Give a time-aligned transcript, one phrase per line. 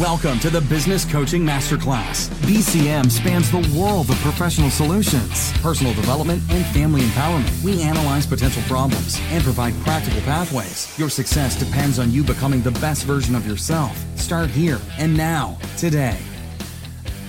[0.00, 2.30] Welcome to the Business Coaching Masterclass.
[2.46, 7.62] BCM spans the world of professional solutions, personal development, and family empowerment.
[7.62, 10.98] We analyze potential problems and provide practical pathways.
[10.98, 13.94] Your success depends on you becoming the best version of yourself.
[14.18, 16.18] Start here and now, today.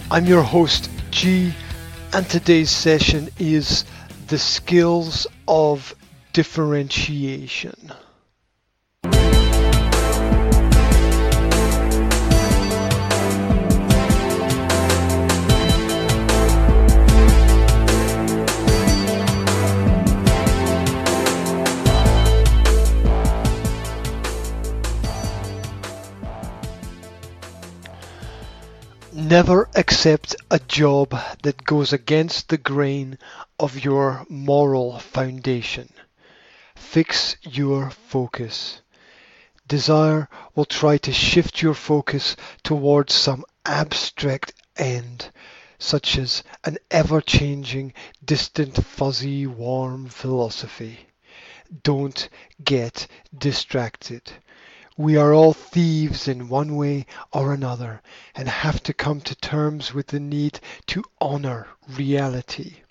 [0.10, 1.54] I'm your host, G,
[2.14, 3.84] and today's session is
[4.28, 5.94] the skills of
[6.32, 7.92] differentiation.
[29.34, 33.18] Never accept a job that goes against the grain
[33.60, 35.90] of your moral foundation.
[36.76, 38.84] Fix your focus.
[39.68, 45.32] Desire will try to shift your focus towards some abstract end,
[45.80, 47.94] such as an ever-changing,
[48.24, 51.08] distant, fuzzy, warm philosophy.
[51.82, 52.30] Don't
[52.64, 54.32] get distracted.
[54.98, 58.04] We are all thieves in one way or another
[58.36, 62.84] and have to come to terms with the need to honor reality.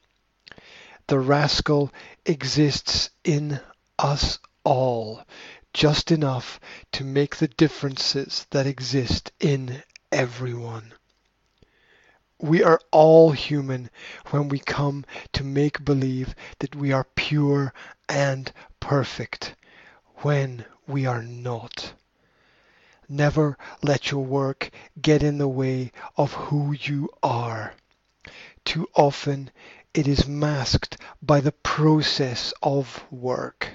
[1.06, 1.92] The rascal
[2.26, 3.60] exists in
[4.00, 5.24] us all,
[5.72, 6.58] just enough
[6.90, 10.94] to make the differences that exist in everyone.
[12.40, 13.90] We are all human
[14.30, 17.72] when we come to make believe that we are pure
[18.08, 19.54] and perfect
[20.22, 21.92] when we are not.
[23.08, 24.70] Never let your work
[25.00, 27.74] get in the way of who you are.
[28.64, 29.50] Too often
[29.92, 33.68] it is masked by the process of work.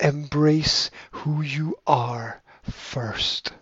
[0.00, 3.52] Embrace who you are first.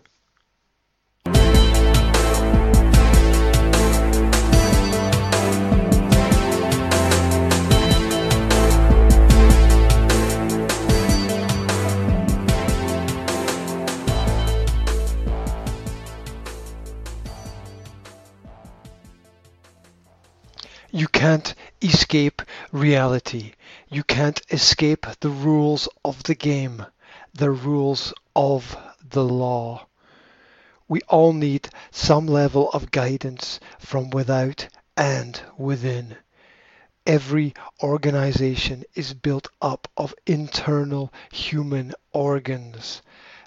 [21.81, 23.53] Escape reality.
[23.89, 26.85] You can't escape the rules of the game,
[27.33, 28.77] the rules of
[29.09, 29.87] the law.
[30.87, 36.17] We all need some level of guidance from without and within.
[37.07, 43.01] Every organization is built up of internal human organs.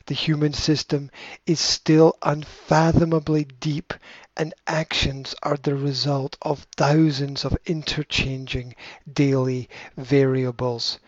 [0.06, 1.10] The human system
[1.46, 3.94] is still unfathomably deep
[4.36, 8.74] and actions are the result of thousands of interchanging
[9.10, 10.98] daily variables.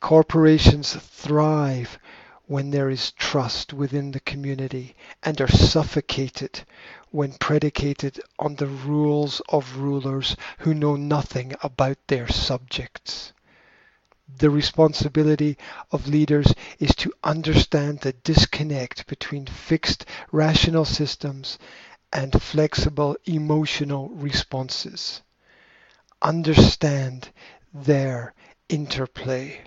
[0.00, 1.98] Corporations thrive
[2.46, 6.64] when there is trust within the community and are suffocated
[7.10, 13.32] when predicated on the rules of rulers who know nothing about their subjects.
[14.36, 15.56] The responsibility
[15.90, 21.58] of leaders is to understand the disconnect between fixed rational systems
[22.12, 25.22] and flexible emotional responses.
[26.20, 27.30] Understand
[27.72, 28.34] their
[28.68, 29.62] interplay.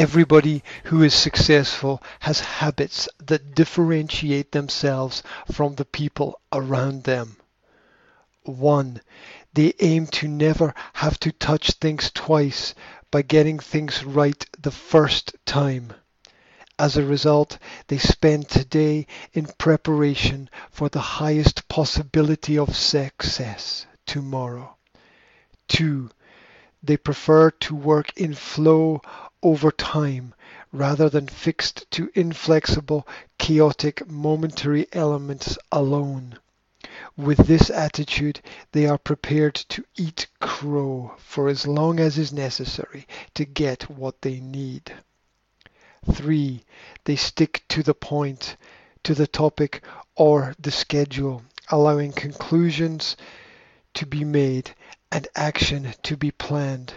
[0.00, 5.22] Everybody who is successful has habits that differentiate themselves
[5.52, 7.36] from the people around them.
[8.44, 9.02] 1.
[9.52, 12.74] They aim to never have to touch things twice
[13.10, 15.92] by getting things right the first time.
[16.78, 24.76] As a result, they spend today in preparation for the highest possibility of success tomorrow.
[25.68, 26.08] 2.
[26.82, 29.02] They prefer to work in flow
[29.42, 30.34] over time
[30.72, 33.06] rather than fixed to inflexible,
[33.38, 36.38] chaotic, momentary elements alone.
[37.16, 38.40] With this attitude,
[38.72, 44.22] they are prepared to eat crow for as long as is necessary to get what
[44.22, 44.92] they need.
[46.12, 46.62] 3.
[47.04, 48.56] They stick to the point,
[49.04, 49.82] to the topic
[50.14, 53.16] or the schedule, allowing conclusions
[53.94, 54.74] to be made
[55.10, 56.94] and action to be planned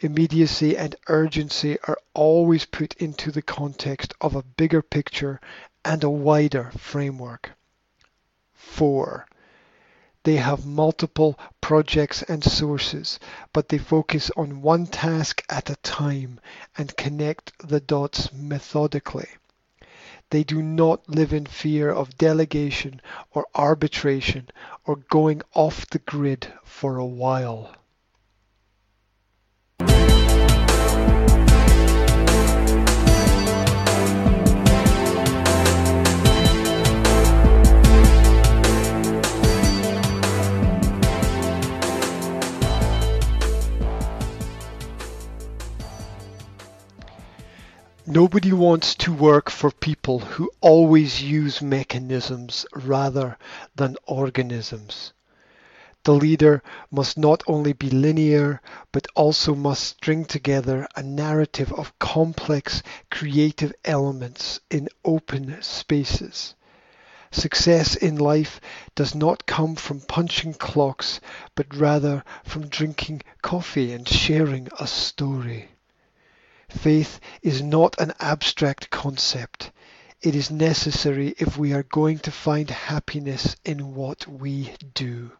[0.00, 5.40] immediacy and urgency are always put into the context of a bigger picture
[5.84, 7.52] and a wider framework.
[8.52, 9.26] 4.
[10.24, 13.20] They have multiple projects and sources,
[13.52, 16.40] but they focus on one task at a time
[16.76, 19.28] and connect the dots methodically.
[20.30, 23.00] They do not live in fear of delegation
[23.30, 24.50] or arbitration
[24.84, 27.72] or going off the grid for a while.
[48.22, 53.36] Nobody wants to work for people who always use mechanisms rather
[53.74, 55.12] than organisms.
[56.04, 61.98] The leader must not only be linear, but also must string together a narrative of
[61.98, 66.54] complex creative elements in open spaces.
[67.30, 68.62] Success in life
[68.94, 71.20] does not come from punching clocks,
[71.54, 75.68] but rather from drinking coffee and sharing a story.
[76.68, 79.70] Faith is not an abstract concept.
[80.20, 85.30] It is necessary if we are going to find happiness in what we do.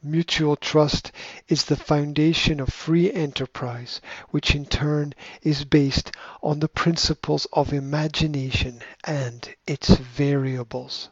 [0.00, 1.10] Mutual trust
[1.48, 4.00] is the foundation of free enterprise,
[4.30, 11.08] which in turn is based on the principles of imagination and its variables.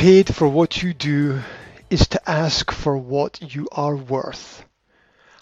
[0.00, 1.38] Paid for what you do
[1.90, 4.64] is to ask for what you are worth.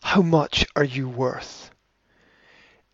[0.02, 1.70] How much are you worth?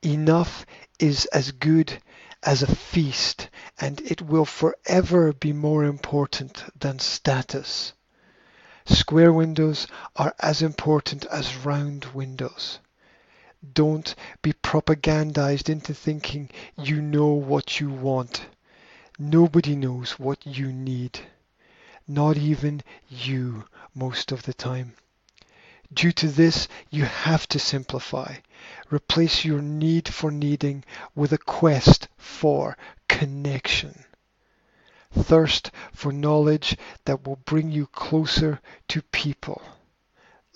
[0.03, 0.67] Enough
[0.99, 2.03] is as good
[2.43, 3.49] as a feast,
[3.81, 7.95] and it will forever be more important than status.
[8.85, 9.87] Square windows
[10.17, 12.79] are as important as round windows.
[13.73, 18.49] Don't be propagandized into thinking you know what you want.
[19.19, 21.21] Nobody knows what you need.
[22.07, 23.65] Not even you
[23.95, 24.95] most of the time.
[25.93, 28.37] Due to this, you have to simplify.
[28.91, 30.85] Replace your need for needing
[31.15, 32.77] with a quest for
[33.09, 34.05] connection.
[35.13, 39.63] Thirst for knowledge that will bring you closer to people.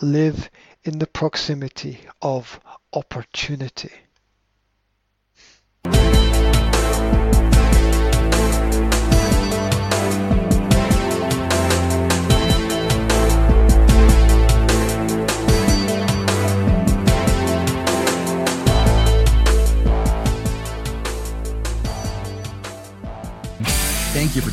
[0.00, 0.50] Live
[0.82, 2.60] in the proximity of
[2.92, 3.92] opportunity.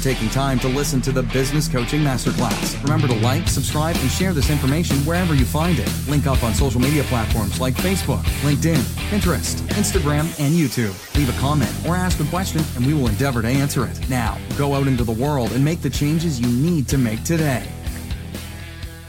[0.05, 2.79] Taking time to listen to the Business Coaching Masterclass.
[2.83, 5.91] Remember to like, subscribe, and share this information wherever you find it.
[6.07, 8.77] Link up on social media platforms like Facebook, LinkedIn,
[9.09, 10.93] Pinterest, Instagram, and YouTube.
[11.15, 13.99] Leave a comment or ask a question, and we will endeavor to answer it.
[14.07, 17.67] Now, go out into the world and make the changes you need to make today.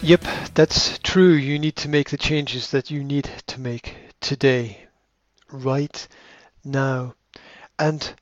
[0.00, 1.34] Yep, that's true.
[1.34, 4.87] You need to make the changes that you need to make today,
[5.52, 6.08] right
[6.64, 7.16] now.
[7.78, 8.14] And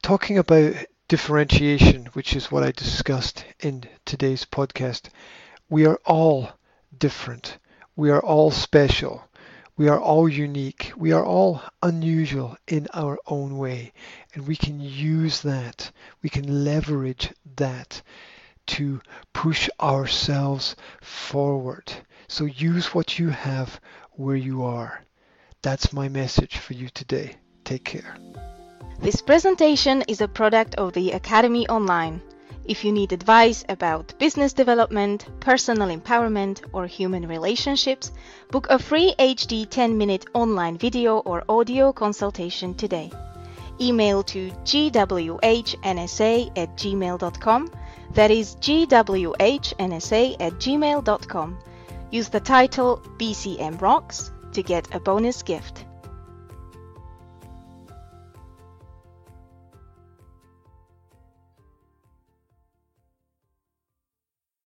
[0.00, 0.72] talking about
[1.08, 5.08] differentiation, which is what I discussed in today's podcast.
[5.68, 6.50] We are all
[6.96, 7.58] different.
[7.94, 9.24] We are all special.
[9.76, 10.92] We are all unique.
[10.96, 13.92] We are all unusual in our own way.
[14.34, 15.92] And we can use that.
[16.22, 18.02] We can leverage that
[18.68, 19.00] to
[19.32, 21.92] push ourselves forward.
[22.26, 23.80] So use what you have
[24.12, 25.04] where you are.
[25.62, 27.36] That's my message for you today.
[27.64, 28.16] Take care.
[28.98, 32.22] This presentation is a product of the Academy Online.
[32.64, 38.10] If you need advice about business development, personal empowerment, or human relationships,
[38.50, 43.12] book a free HD 10 minute online video or audio consultation today.
[43.80, 47.70] Email to gwhnsa at gmail.com.
[48.14, 51.58] That is gwhnsa at gmail.com.
[52.10, 55.85] Use the title BCM Rocks to get a bonus gift.